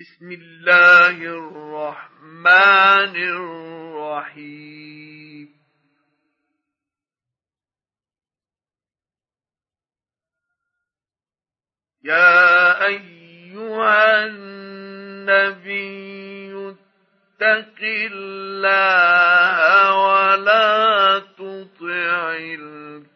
[0.00, 3.16] بسم الله الرحمن
[4.16, 5.48] الرحيم.
[12.04, 15.68] يا أيها النبي
[16.70, 18.76] اتق الله
[20.04, 22.36] ولا تطع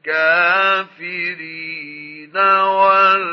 [0.05, 0.77] الكافرين
[2.37, 3.25] والمنافقين.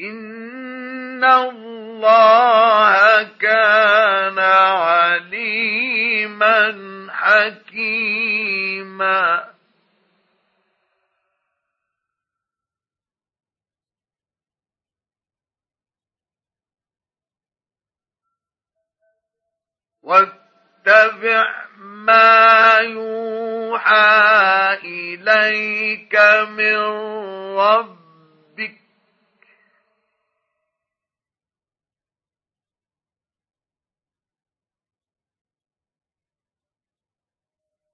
[0.00, 5.80] إن الله كان عليما
[7.10, 8.70] حكيما
[20.02, 21.46] واتبع
[21.78, 24.00] ما يوحى
[24.84, 26.16] إليك
[26.48, 26.76] من
[27.56, 28.09] ربك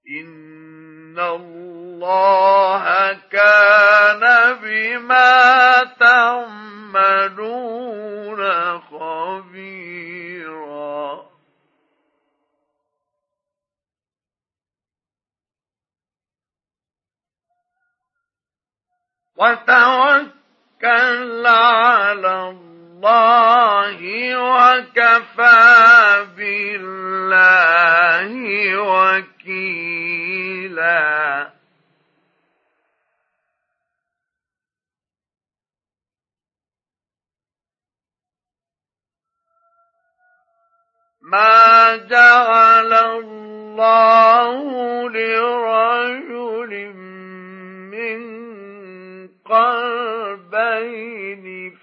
[0.09, 7.51] إن الله كان بما تعملون
[8.79, 9.97] خبيرا.
[19.37, 20.37] وتوكل
[21.47, 22.76] على الله
[24.35, 28.31] وكفى بالله
[28.81, 29.97] وكيلا.
[41.21, 44.53] ما جعل الله
[45.09, 46.93] لرجل
[47.93, 48.21] من
[49.45, 50.65] قلبين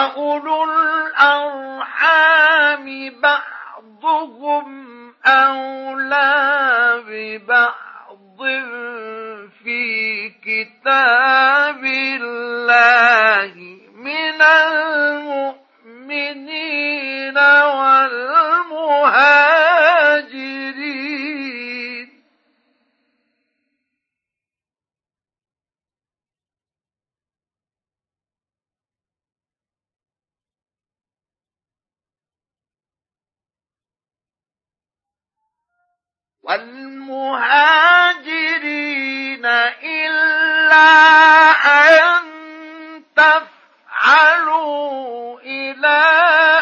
[0.07, 0.63] وأولو
[1.09, 1.95] الأرحام
[3.21, 4.67] بعضهم
[5.25, 8.39] أولى ببعض
[9.63, 13.53] في كتاب الله
[13.95, 14.41] من
[16.01, 17.37] المؤمنين
[17.77, 18.67] والمهاجرين.
[36.47, 37.45] والمهاجرين
[39.83, 40.87] إلا
[41.51, 42.23] أن
[43.15, 44.59] تفعلوا
[45.39, 46.03] إلى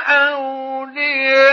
[0.08, 1.46] أوليائكم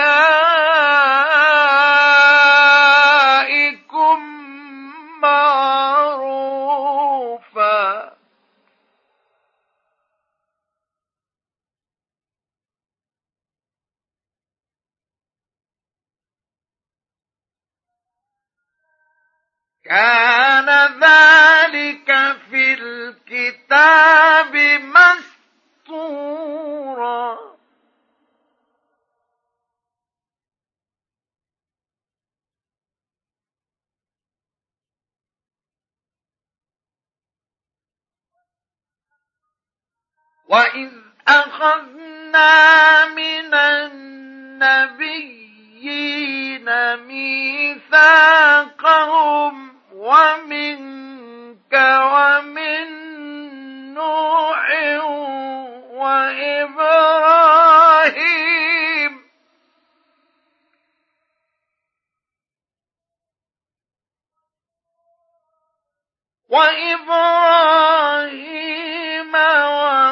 [19.92, 20.68] كان
[21.00, 22.08] ذلك
[22.50, 24.56] في الكتاب
[25.86, 27.38] مسطورا
[40.48, 40.90] وإذ
[41.28, 45.02] أخذنا من النبيين
[46.96, 48.52] ميثاقهم
[50.02, 51.74] ومنك
[52.14, 52.86] ومن
[53.94, 54.66] نوح
[55.94, 57.22] وإبراهيم.
[68.02, 69.32] وإبراهيم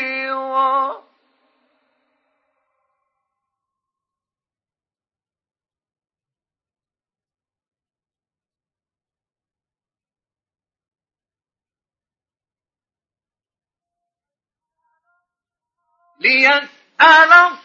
[16.19, 17.64] ليسأل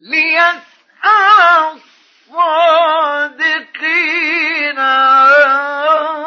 [0.00, 1.80] ليسأل
[3.44, 6.24] الصادقين عن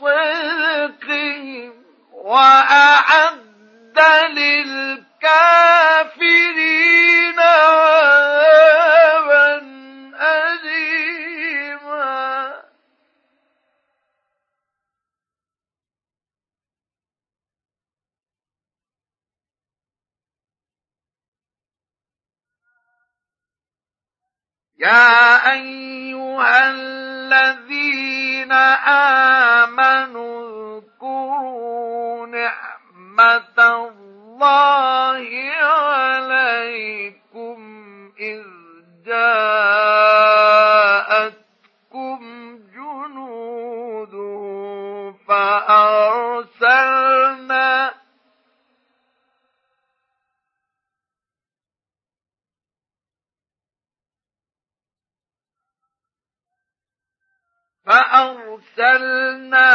[0.00, 1.72] صدقهم
[2.12, 3.38] وأعد
[4.30, 4.98] للكافرين
[24.78, 28.52] يا أيها الذين
[29.62, 35.28] آمنوا اذكروا نعمة الله
[35.62, 37.58] عليكم
[38.20, 38.42] إذ
[39.06, 40.17] جاءتكم
[57.88, 59.68] فأرسلنا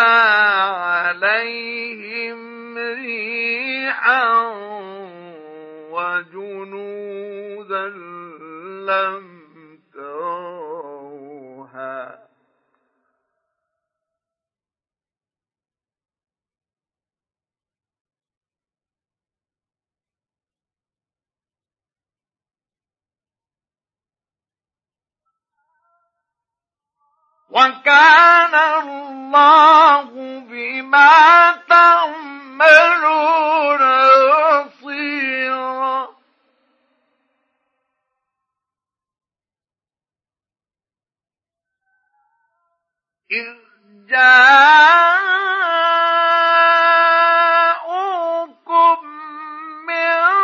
[0.72, 2.40] عليهم
[2.78, 4.24] ريحا
[5.92, 7.34] وجنودا
[8.88, 9.24] لم
[9.94, 11.24] تروها.
[27.54, 30.10] وكان الله
[30.50, 32.64] بما تعملون
[34.66, 36.10] بصيرا.
[43.32, 43.56] إذ
[44.10, 44.74] جاءوكم
[49.88, 50.43] من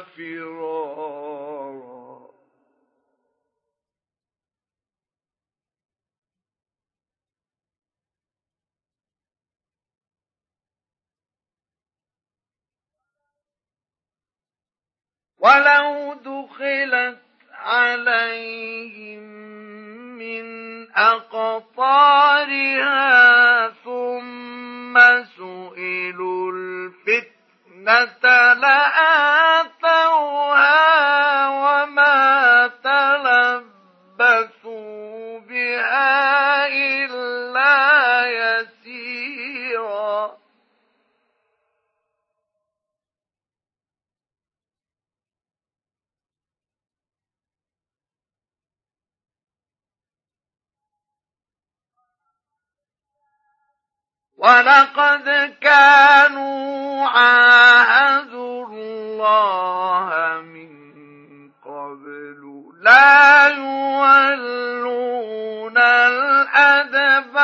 [0.00, 1.96] فرارا.
[15.38, 17.18] ولو دخلت
[17.52, 19.22] عليهم
[20.18, 20.46] من
[20.96, 22.96] أقطارها
[23.84, 29.35] ثم سئلوا الفتنة لآل
[54.36, 60.70] ولقد كانوا عاهدوا الله من
[61.64, 62.72] قبل.
[62.80, 64.58] لا يولون
[65.78, 67.36] الأدبار.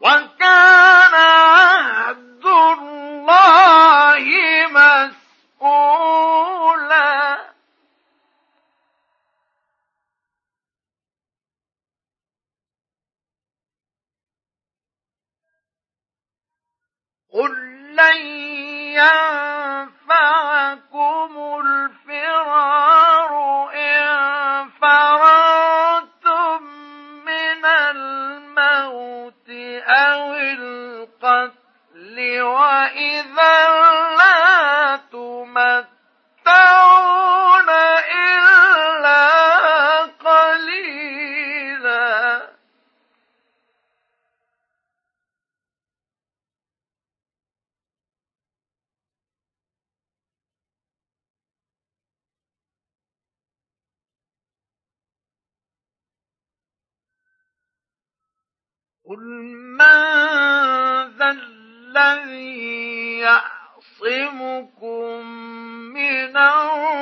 [0.00, 0.69] وكان
[17.32, 18.16] قل لن
[20.10, 23.32] ينفعكم الفرار
[23.74, 26.62] إن فررتم
[27.26, 29.50] من الموت
[29.86, 33.68] أو القتل وإذا
[34.18, 35.99] لا تمت
[63.20, 65.26] يعصمكم
[65.94, 66.99] من الرحمن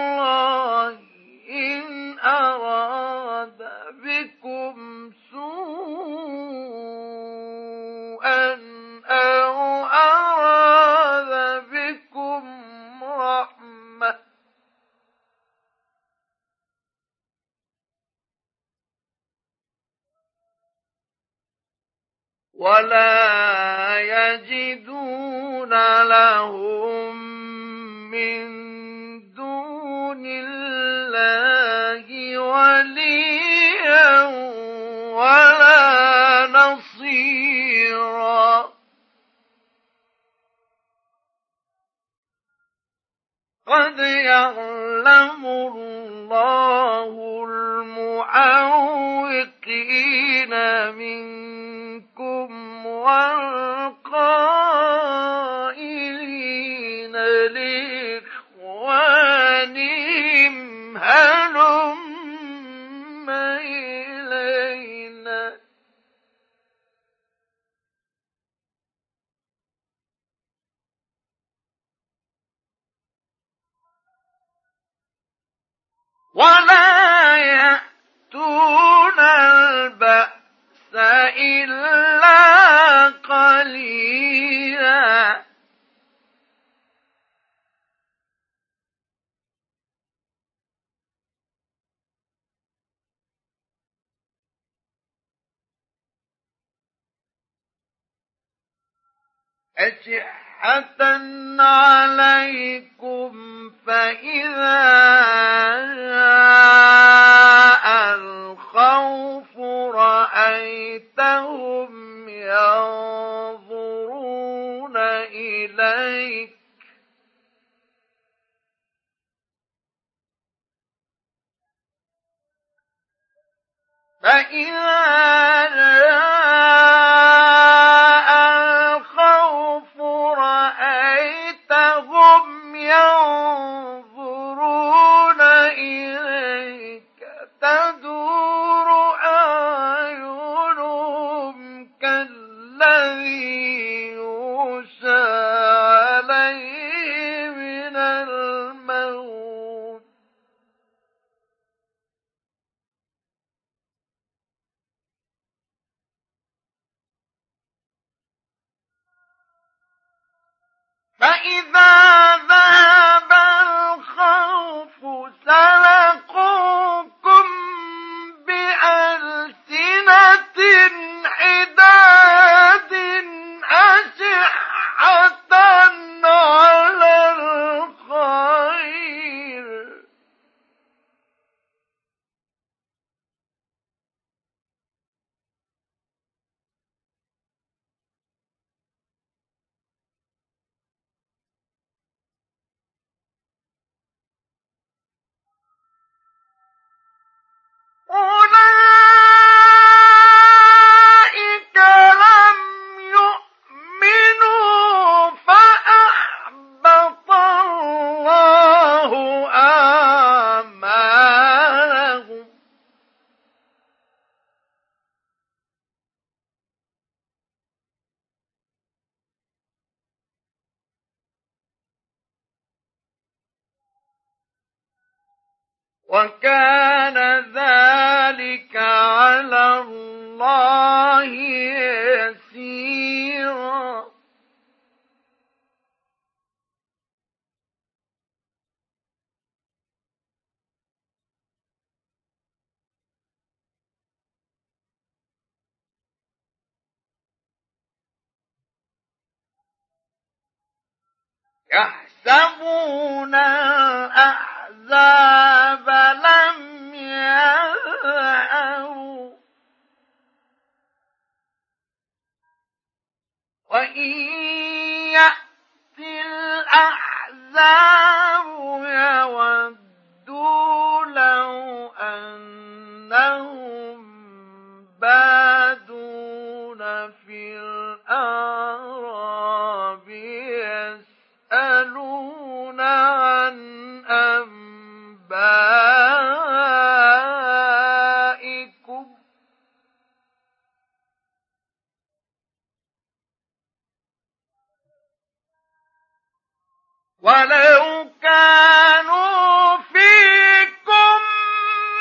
[297.29, 301.19] ولو كانوا فيكم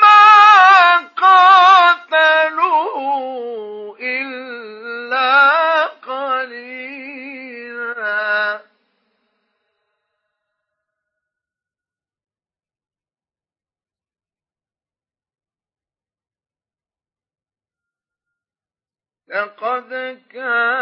[0.02, 0.96] ما
[2.16, 2.78] قاتلوا
[4.00, 6.78] إلا قليلا.
[19.28, 20.77] لقد كان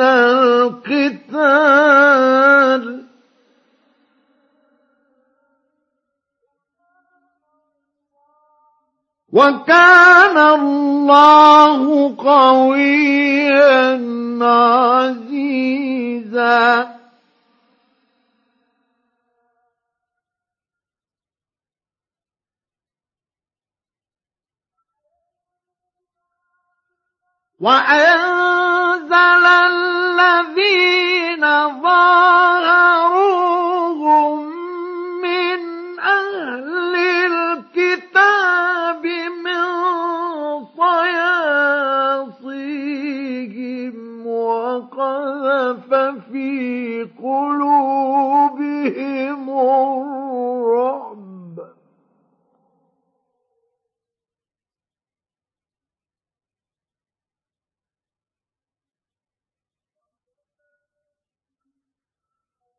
[0.00, 1.18] القتال.
[9.32, 14.00] وكان الله قويا
[14.42, 15.48] عزيزا.
[27.60, 31.40] وأنزل الذين
[31.82, 33.18] ظاهروهم
[35.22, 35.60] من
[35.98, 36.94] أهل
[37.26, 39.06] الكتاب
[39.44, 39.64] من
[40.78, 42.66] صياصيهم
[44.26, 45.90] وقذف
[46.32, 48.38] في قلوبهم
[49.50, 51.07] الرعب.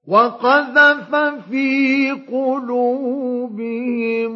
[0.09, 1.15] وقذف
[1.49, 3.45] في قلوبهم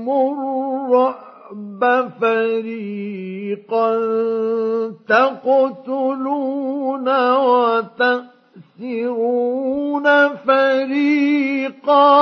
[0.09, 1.81] الرعب
[2.21, 3.95] فريقا
[5.09, 7.07] تقتلون
[8.79, 9.17] وتأسرون
[10.35, 12.13] فريقا.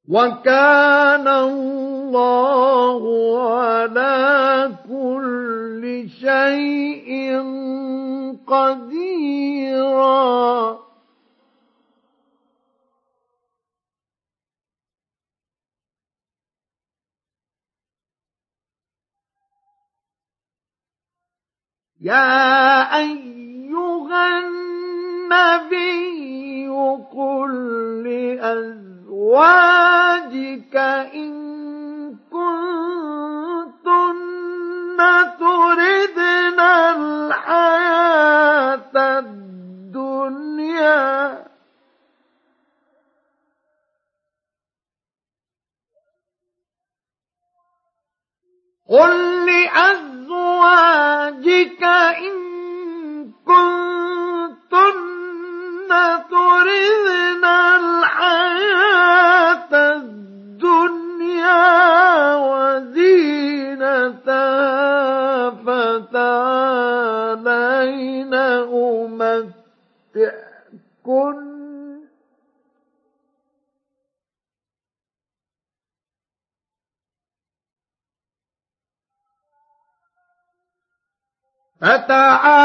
[0.09, 3.03] وكان الله
[3.51, 7.39] على كل شيء
[8.47, 10.03] قديرا.
[22.01, 25.83] يا أيها النبي
[27.15, 27.51] قل
[28.03, 29.72] لأزواجك
[30.53, 30.75] أزواجك
[31.13, 31.33] إن
[32.31, 33.73] كنتن
[35.39, 36.59] تردن
[36.95, 38.13] الحياة
[39.19, 40.53] الدنيا
[48.89, 50.73] قل لأزواجك
[51.83, 52.33] إن
[53.45, 54.93] كنتن
[56.31, 58.02] تردن الحياة
[67.43, 68.33] فتعالين
[68.73, 69.53] أمتعكن.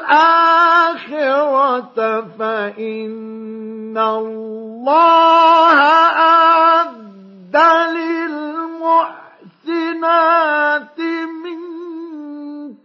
[0.00, 1.98] الآخرة
[2.38, 5.78] فإن الله
[6.18, 7.56] أعد
[7.96, 9.30] للمحسنات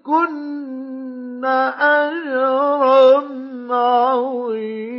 [0.05, 1.45] منكن
[1.79, 3.23] أجرا
[3.69, 4.95] عظيما.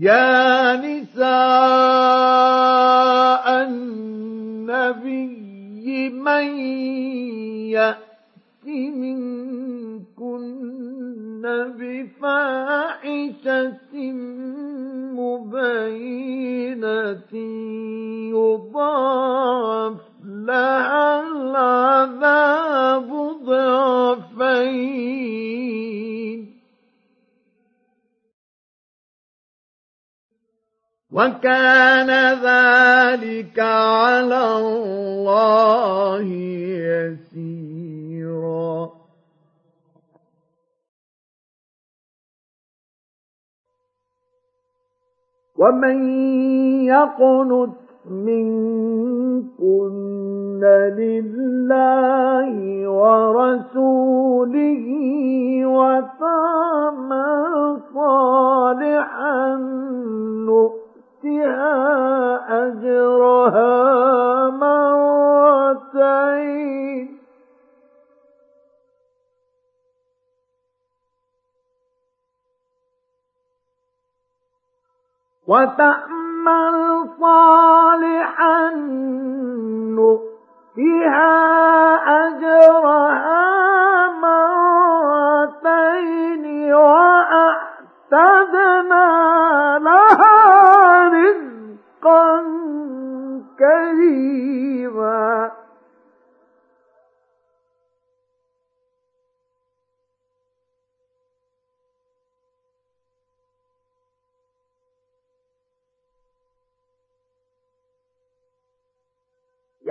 [0.00, 1.24] يا نساء
[3.62, 5.34] النبي
[6.10, 6.58] من
[7.70, 10.44] يأت منكن
[11.78, 13.32] بفاحشة
[15.14, 16.64] مبينة
[18.34, 23.10] يضاعف لها العذاب
[23.44, 24.94] ضعفين.
[31.14, 32.10] وكان
[32.42, 36.26] ذلك على الله
[36.90, 38.90] يسيرا.
[45.58, 45.98] ومن
[46.84, 47.70] يقنت
[48.10, 49.94] منكن
[50.98, 52.54] لله
[52.88, 54.84] ورسوله
[55.66, 57.54] وتعمل
[57.94, 59.56] صالحا
[60.46, 60.83] نؤمن
[61.24, 63.72] نؤتها أجرها
[64.50, 65.94] مرتين.
[75.48, 78.70] وتأمل صالحا
[79.96, 81.34] نؤتها
[82.26, 83.44] أجرها
[85.04, 85.94] مرتين
[86.74, 87.74] وأعتدنا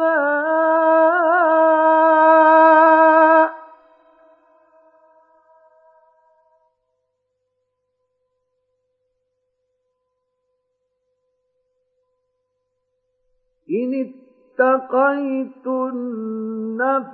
[13.70, 14.19] إن
[14.60, 16.00] اتقيتن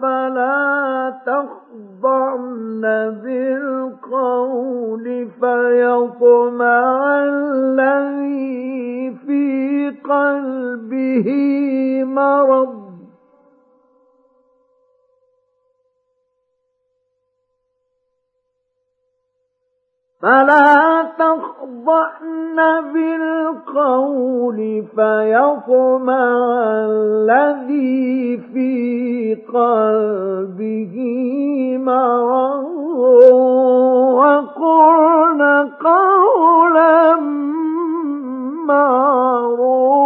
[0.01, 2.83] فلا تخضعن
[3.23, 5.05] بالقول
[5.41, 6.91] فيطمع
[7.25, 8.47] الذي
[9.27, 9.47] في
[10.05, 11.29] قلبه
[12.05, 12.87] مرض.
[20.23, 20.76] فلا
[21.19, 22.59] تخضعن
[22.93, 24.59] بالقول
[24.97, 26.29] فيطمع
[26.91, 30.95] الذي في قلبه
[31.79, 32.67] مرض
[34.15, 35.43] وقرن
[35.85, 37.17] قولا
[38.67, 39.97] معروفا.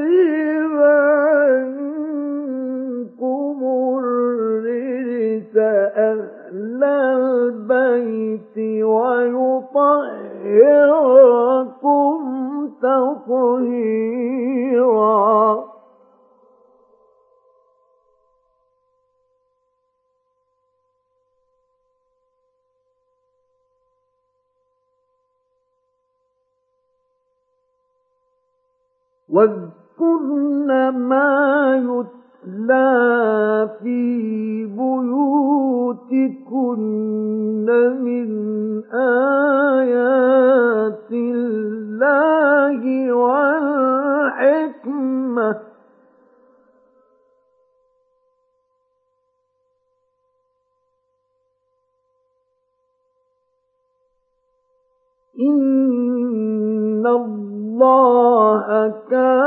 [5.51, 9.91] ليس أهل البيت ويطهركم
[12.81, 14.11] تطهيرا.
[29.29, 36.81] واذكرن ما يتلى لا في بيوتكن
[38.01, 38.29] من
[38.93, 44.21] آيات الله والحكمة.
[55.39, 59.40] إن الله كان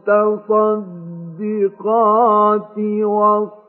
[3.03, 3.59] والصائمين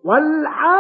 [0.04, 0.77] والحافظات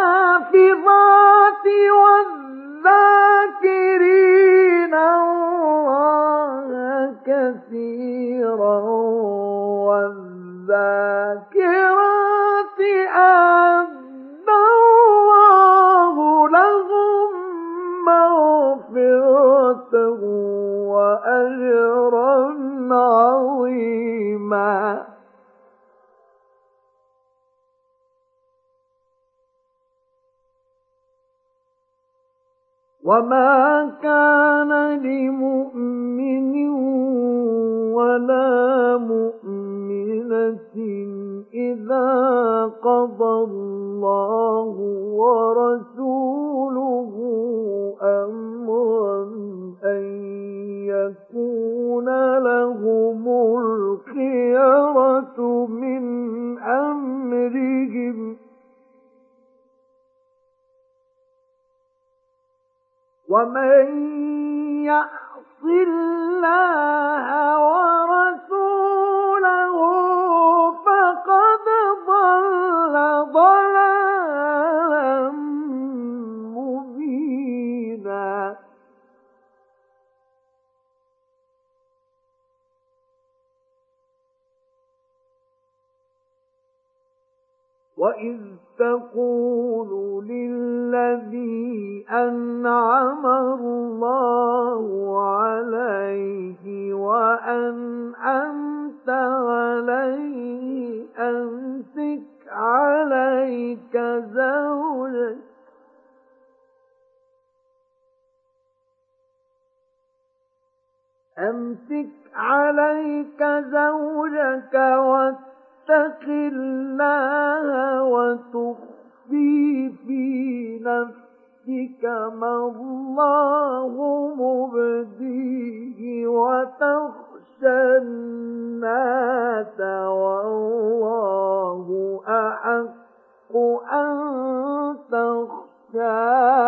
[127.62, 129.80] الناس
[130.10, 131.86] والله
[132.28, 133.56] أحق
[133.92, 136.58] أن تخشاه.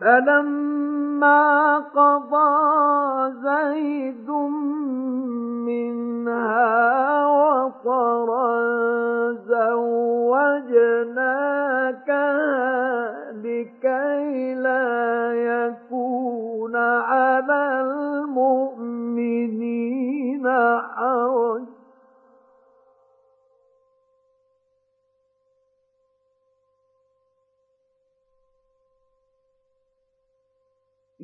[0.00, 4.30] فلما قضى زيد
[5.66, 8.46] منها وطرا
[9.32, 11.26] زوجناك
[13.44, 19.26] لكي لا يكون على المؤمنين
[20.96, 21.75] حرج.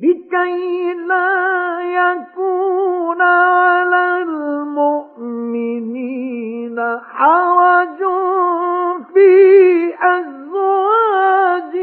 [0.03, 5.83] لكي لا يكون على المؤمنين
[6.99, 7.99] حرج
[9.13, 11.73] في أزواج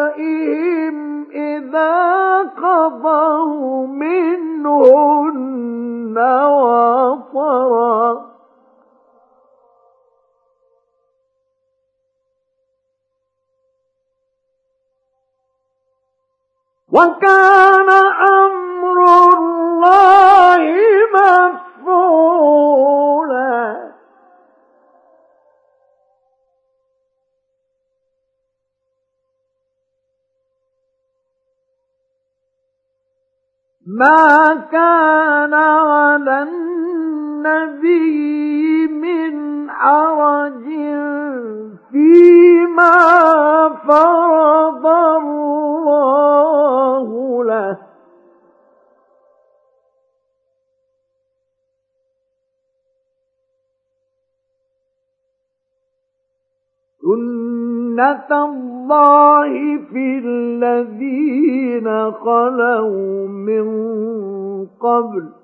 [0.00, 0.96] أدعيائهم
[1.34, 5.38] إذا قضوا منهن
[6.48, 8.29] وطرا.
[16.92, 18.98] وكان أمر
[19.34, 20.62] الله
[21.14, 22.60] مفعولا.
[33.86, 36.99] ما كان على النبي
[38.86, 40.64] من حرج
[41.90, 42.98] فيما
[43.86, 44.86] فرض
[45.16, 45.84] الله
[47.44, 47.76] له.
[58.00, 59.52] سنة الله
[59.92, 63.66] في الذين خلوا من
[64.80, 65.39] قبل.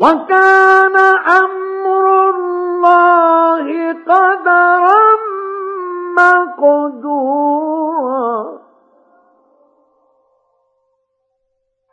[0.00, 5.02] وكان أمر الله قدرا
[6.16, 7.56] مقدورا.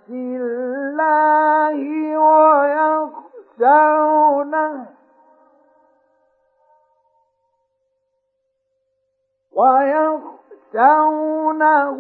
[0.10, 1.78] الله
[3.28, 3.66] ويخشونه
[9.56, 10.35] ويخشونه
[10.76, 12.00] يخشونه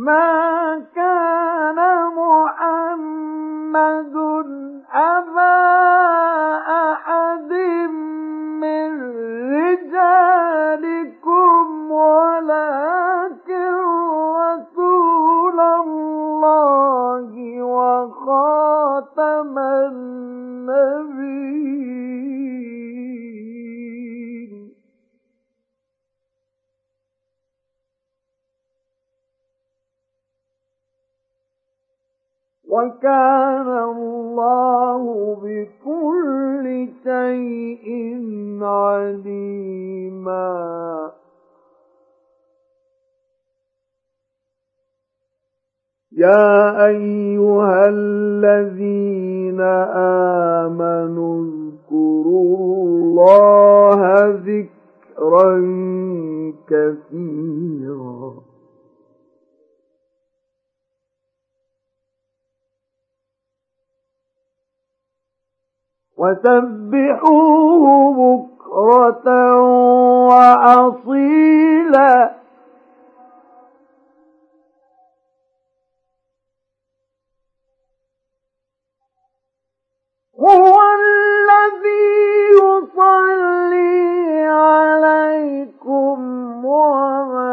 [0.04, 1.80] ما كان
[2.20, 3.74] محمد
[4.94, 5.56] أبا
[6.92, 7.52] أحد
[8.62, 8.90] من
[9.56, 10.73] رجالكم
[33.04, 35.04] وكان الله
[35.44, 37.88] بكل شيء
[38.64, 40.52] عليما.
[46.12, 49.62] يا أيها الذين
[50.62, 54.00] آمنوا اذكروا الله
[54.48, 55.52] ذكرا
[56.70, 58.53] كثيرا.
[66.24, 69.28] وسبحوه بكرة
[70.28, 72.16] وأصيلا.
[80.40, 82.08] هو الذي
[82.60, 83.94] يصلي
[84.46, 86.18] عليكم
[86.66, 87.53] وملائكته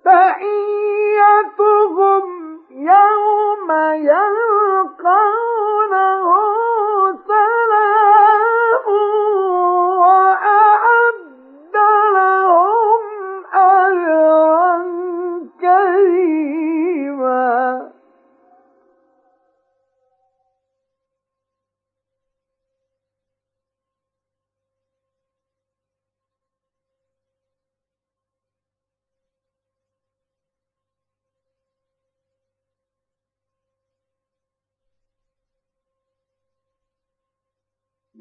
[0.05, 0.99] تحيتهم
[2.79, 5.19] يوم يلقونه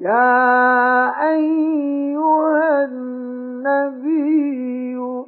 [0.08, 4.08] يا أيها النبي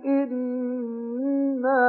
[0.07, 1.85] إنا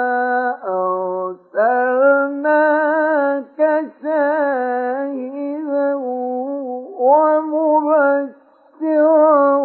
[2.23, 3.59] أرسلناك
[4.03, 5.89] شاهدا
[8.81, 9.55] ومبشرا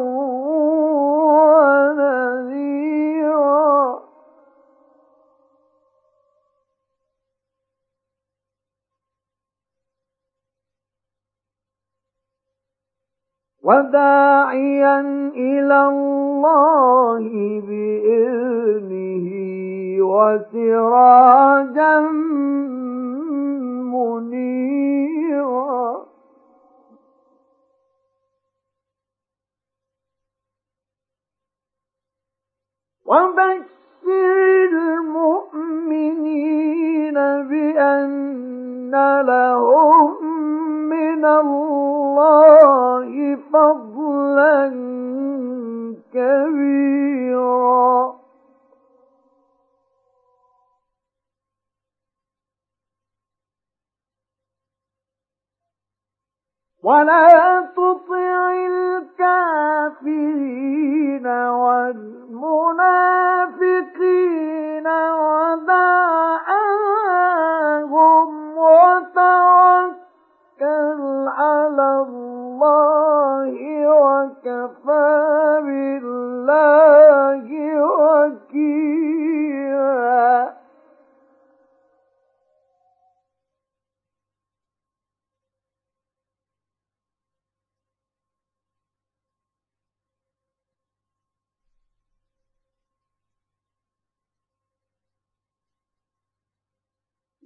[13.66, 15.00] وداعيا
[15.34, 17.24] إلى الله
[17.68, 19.26] بإذنه
[20.12, 22.00] وسراجا
[23.90, 25.66] منيرا.
[33.06, 34.72] وبشر
[35.46, 36.34] المؤمنين
[37.50, 40.10] بأن لهم
[40.88, 41.95] من الله
[43.52, 44.68] فضلا
[46.14, 47.06] كبيرا.
[56.86, 58.52] ولا تطع
[59.26, 60.46] الكافرين
[61.26, 62.06] والمنافقين
[64.86, 66.45] ودع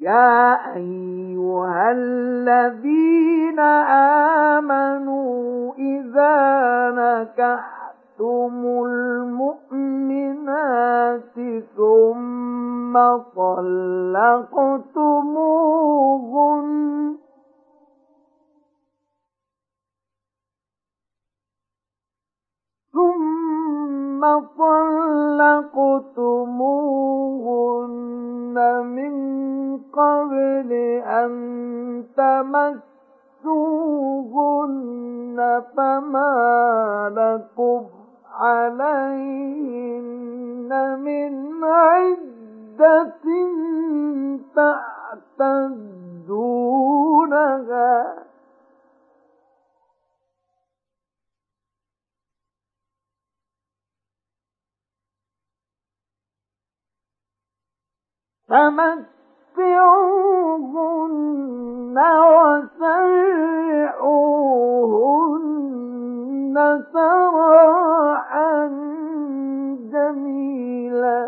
[0.00, 3.60] يا أيها الذين
[4.58, 10.40] آمنوا إذا نكحتم المؤمنات
[11.76, 12.94] ثم
[13.36, 14.70] طلقتموهن
[22.92, 23.39] ثم
[24.58, 25.76] طلقتموهن
[28.86, 29.14] من
[29.92, 30.72] قبل
[31.04, 31.30] أن
[33.44, 35.38] تمسوهن
[35.76, 36.32] فما
[37.16, 37.82] لكم
[38.40, 39.80] عليهن
[41.00, 43.20] من عدة
[47.00, 48.29] تعتدونها
[58.50, 59.10] فمتعوهن
[62.40, 63.20] وسرحوهن
[66.92, 68.68] سراحا
[69.92, 71.20] جميلا.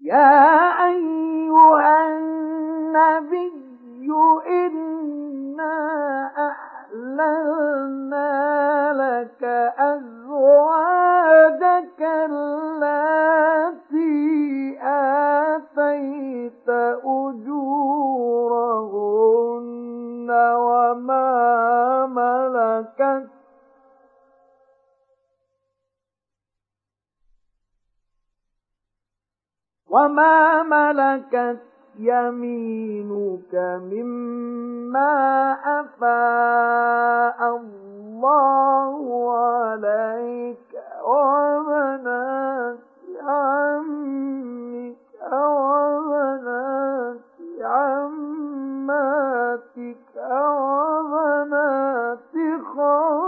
[0.00, 3.52] يا أيها النبي
[6.50, 8.30] أحللنا
[8.92, 9.44] لك
[14.82, 16.68] آتيت
[17.04, 17.90] أجورهن
[20.56, 23.28] وما ملكت
[29.88, 33.54] وما ملكت يمينك
[33.92, 38.94] مما أفاء الله
[39.36, 40.70] عليك
[41.06, 42.78] وبنات
[43.22, 44.96] عمك
[45.32, 47.20] وبنات
[48.74, 49.96] عماتك
[50.70, 52.34] وبنات
[52.76, 53.23] خالك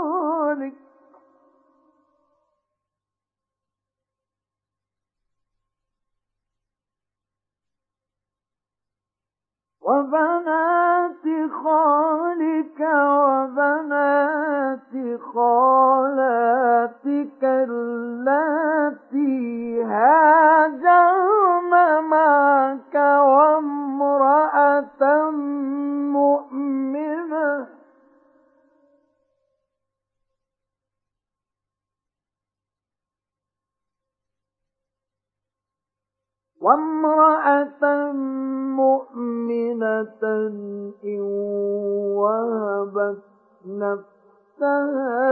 [9.87, 11.25] وبنات
[11.63, 12.79] خالك
[13.23, 14.93] وبنات
[15.33, 19.37] خالاتك اللاتي
[19.83, 21.73] هاجرن
[22.09, 22.95] معك
[23.31, 25.01] وامرأة
[26.11, 26.46] مؤمنة
[36.67, 38.11] وامرأة
[38.75, 40.23] مؤمنة
[41.03, 41.21] إن
[42.19, 43.23] وهبت
[43.65, 45.23] نفسها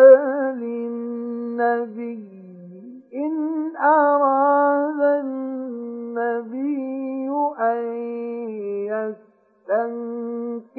[0.52, 2.26] للنبي
[3.16, 3.36] إن
[3.76, 6.70] أراد النبي
[7.60, 7.84] أن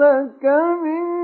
[0.00, 0.44] لك
[0.82, 1.17] من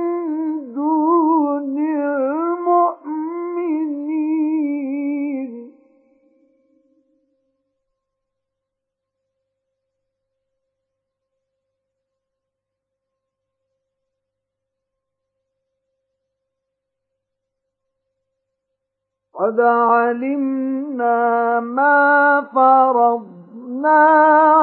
[19.55, 23.99] قد علمنا ما فرضنا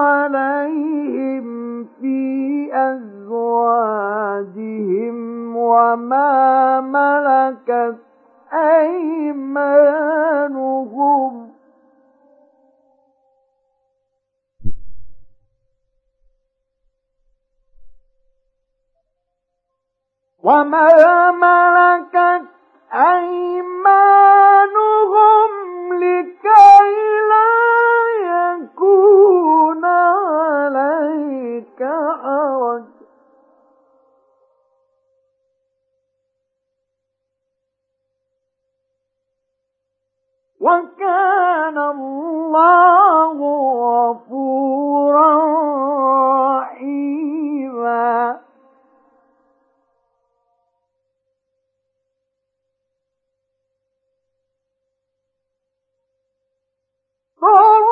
[0.03, 3.17] عليهم في أزواجهم
[5.57, 7.95] وما ملكت
[8.53, 9.81] أيمانهم.
[20.43, 22.60] وما ملكت
[24.21, 26.91] أيمانهم لكي
[27.29, 27.51] لا
[28.23, 31.81] يكون عليك
[40.61, 43.37] وكان الله
[44.11, 45.31] غفورا
[57.43, 57.90] Oh!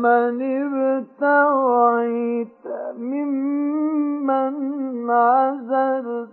[0.00, 0.40] ومن
[1.20, 4.54] ابتغيت ممن
[5.10, 6.30] عزلت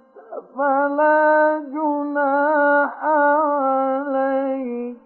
[0.56, 4.98] فلا جناح عليك.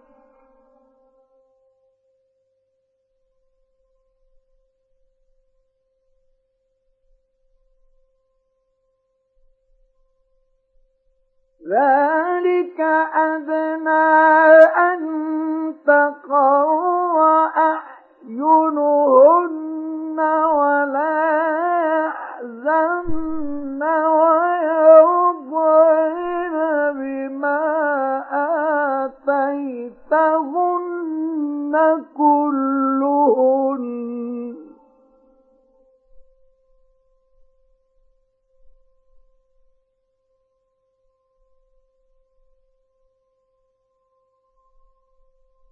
[11.68, 12.80] ذلك
[13.14, 14.08] أدنى
[14.76, 15.00] أن
[15.86, 17.51] تقر
[18.52, 21.20] أعينهن ولا
[22.04, 23.82] يحزن
[24.18, 25.52] ويرضين
[26.98, 27.62] بما
[30.02, 31.74] آتينهن
[32.16, 33.84] كلهن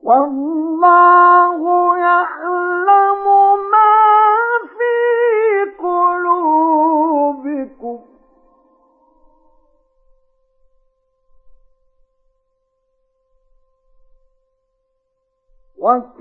[0.03, 0.60] والله
[15.91, 16.20] وكان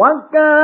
[0.00, 0.59] وكان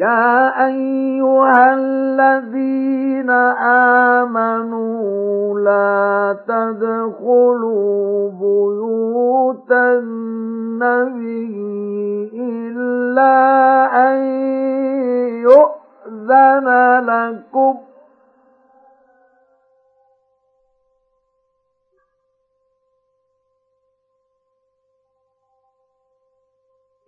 [0.00, 3.30] يا أيها الذين
[4.20, 11.52] آمنوا لا تدخلوا بيوت النبي
[12.34, 13.36] إلا
[14.08, 14.18] أن
[15.44, 16.68] يؤذن
[17.04, 17.78] لكم.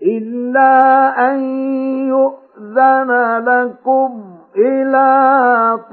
[0.03, 0.72] إلا
[1.30, 1.40] أن
[2.09, 2.41] يؤذن
[3.41, 4.25] لكم
[4.57, 5.09] إلى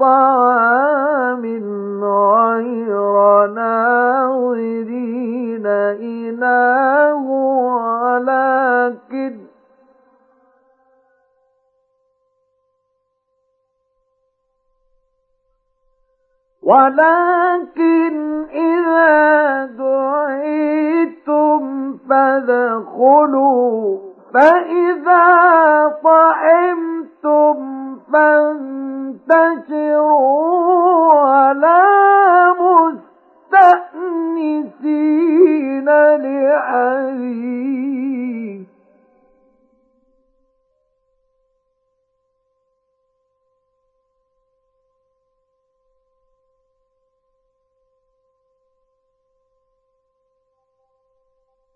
[0.00, 1.44] طعام
[2.04, 4.86] غير ناظرين
[5.66, 7.24] إله
[8.04, 9.40] ولكن
[17.10, 21.60] ولكن إذا دعيتم
[22.08, 23.98] فادخلوا
[24.34, 25.24] فإذا
[26.04, 27.56] طعمتم
[29.30, 31.80] فانتشروا ولا
[34.60, 38.19] مستأنسين لحديث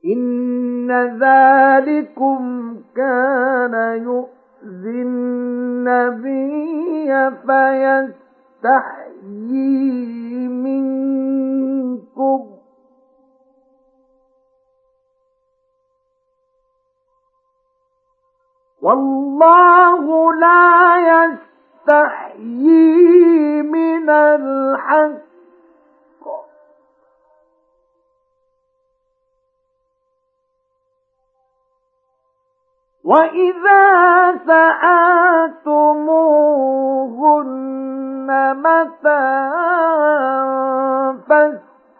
[0.04, 0.90] إن
[1.20, 2.40] ذلكم
[2.96, 6.50] كان يؤذي النبي
[7.46, 8.88] فيستحيي
[10.48, 12.40] منكم
[18.82, 20.96] والله لا
[21.88, 22.82] يستحيي
[23.62, 25.33] من الحق
[33.04, 33.84] وإذا
[34.46, 35.84] سألتموهن
[38.56, 39.74] متاعا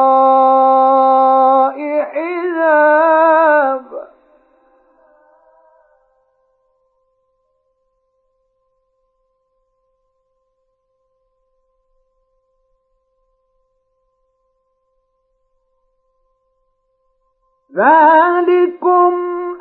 [17.76, 19.14] ذلكم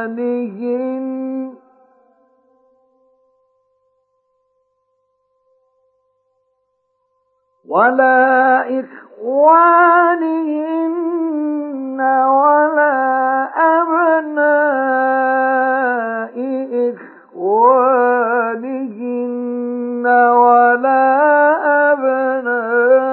[7.69, 10.09] ولا إخوانهن
[12.27, 12.97] ولا
[13.57, 15.08] أبناء
[20.33, 21.05] ولا
[21.93, 23.09] أبناء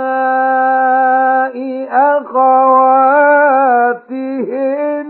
[3.76, 5.10] أخواتهن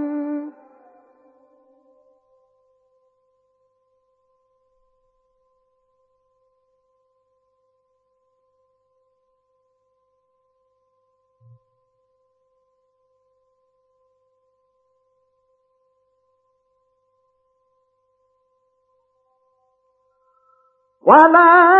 [21.01, 21.74] ولا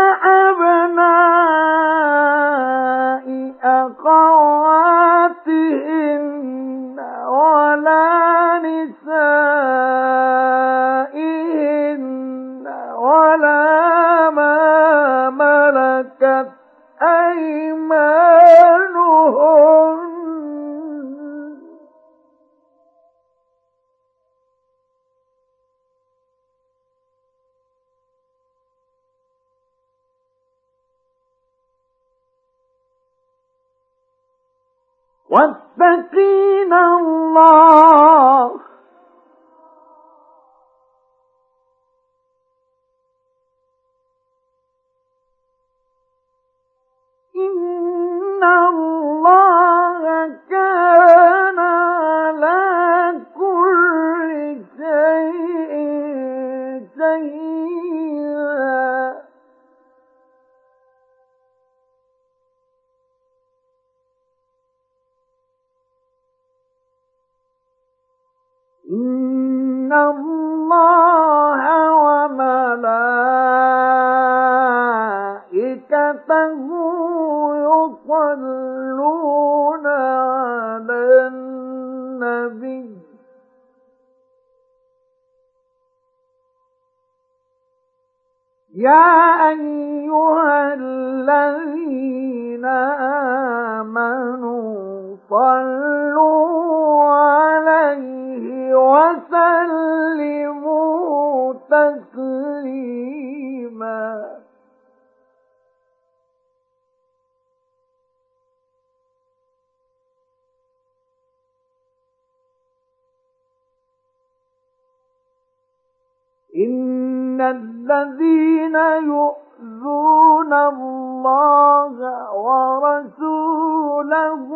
[116.56, 121.94] إن الذين يؤذون الله
[122.34, 124.48] ورسوله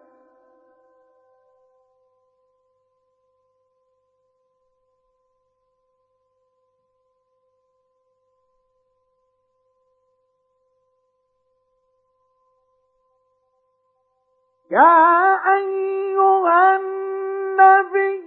[14.71, 18.21] يا أيها النبي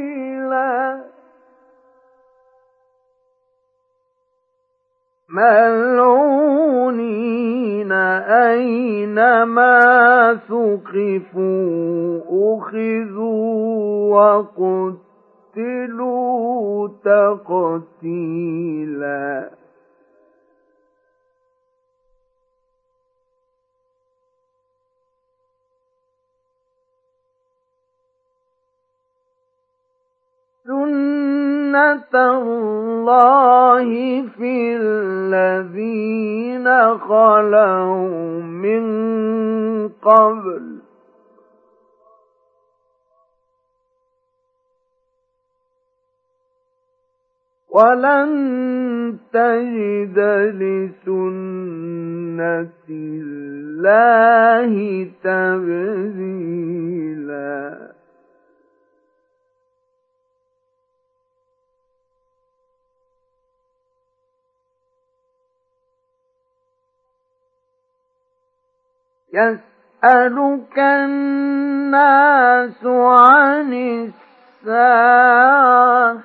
[5.30, 6.46] ملعونين
[8.52, 9.78] أينما
[10.48, 12.20] ثقفوا
[12.56, 13.46] أخذوا
[15.54, 18.46] وقتلوا تقتيلا.
[30.66, 33.88] سنة الله
[34.38, 36.66] في الذين
[36.98, 38.84] خلوا من
[39.88, 40.76] قبل
[47.70, 48.30] ولن
[49.32, 50.18] تجد
[50.60, 51.66] لسنة
[52.88, 54.74] الله
[55.24, 56.66] تبديلا
[69.36, 73.72] يسألك الناس عن
[74.64, 76.18] الساعة.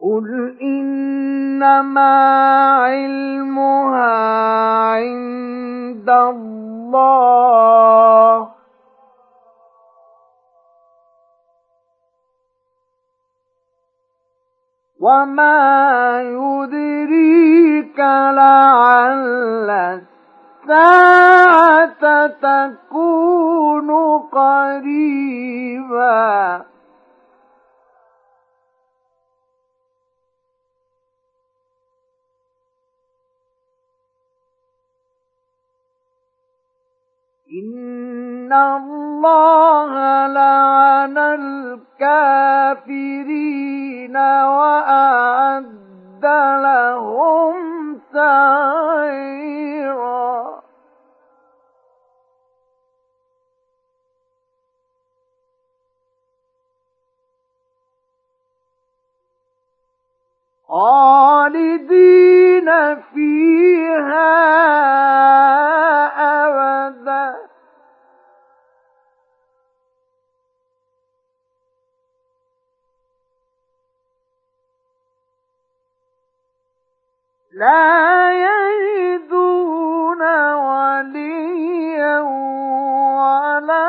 [0.00, 2.14] قل إنما
[2.74, 4.14] علمها
[4.92, 6.66] عند الله.
[15.06, 17.98] وما يدريك
[18.38, 19.70] لعل
[20.66, 23.90] الساعة تكون
[24.32, 26.16] قريبا
[37.56, 39.92] إن الله
[40.26, 41.18] لعن
[41.98, 42.96] الكافرين
[44.46, 45.76] وأعد
[46.62, 47.56] لهم
[48.12, 49.36] سعيرا
[60.68, 62.68] خالدين
[63.14, 64.36] فيها
[77.56, 80.22] لا يجدون
[80.54, 82.20] وليا
[83.16, 83.88] ولا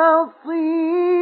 [0.00, 1.20] نصيرا.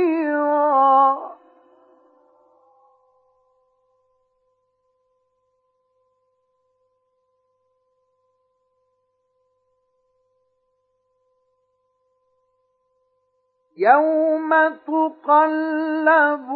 [13.77, 14.51] يوم
[14.87, 16.49] تقلب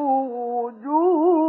[0.64, 1.42] وجوههم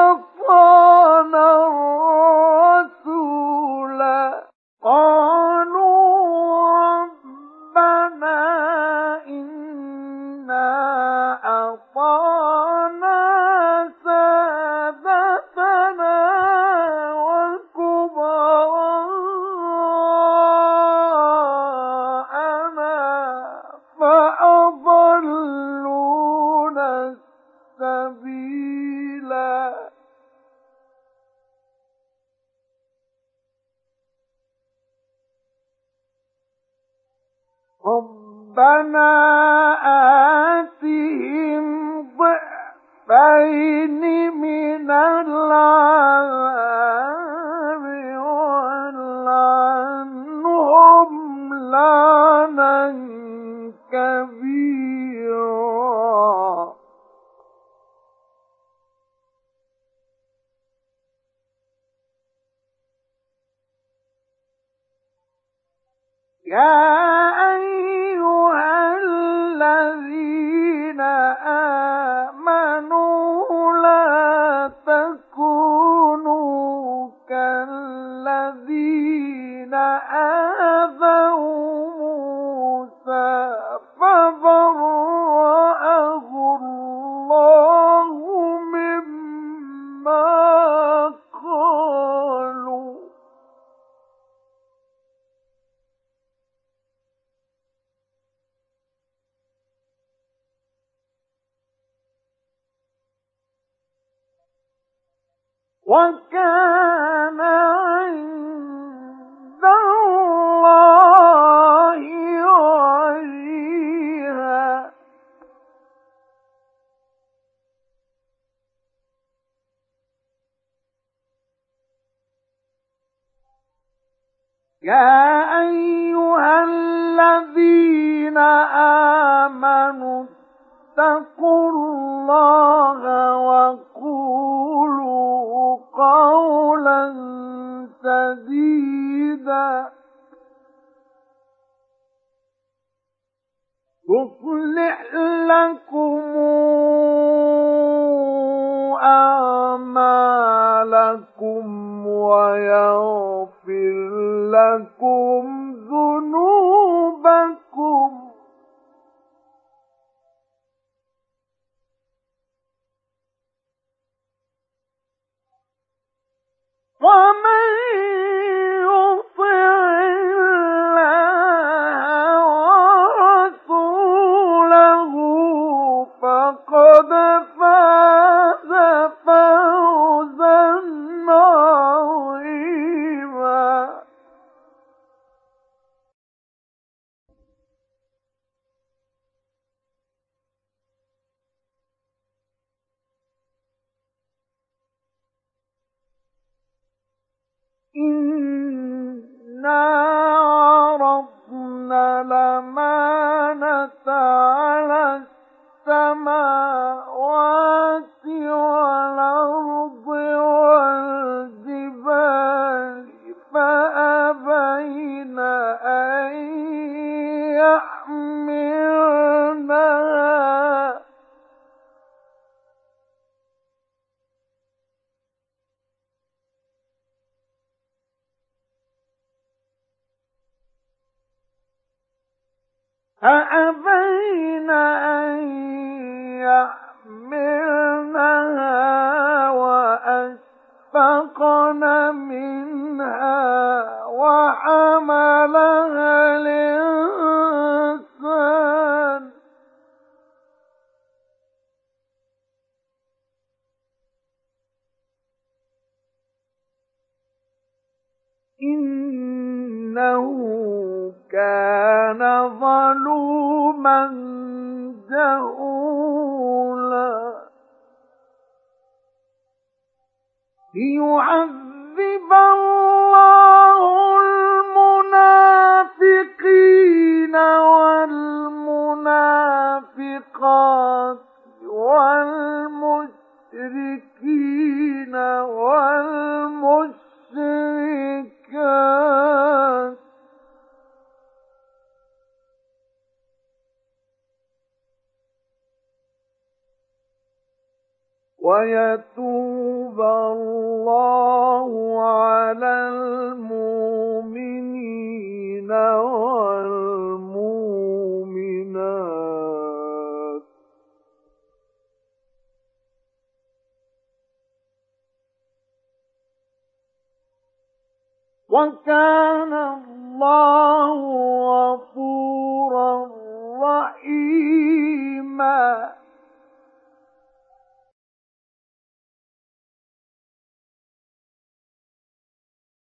[198.01, 199.89] إِنَّا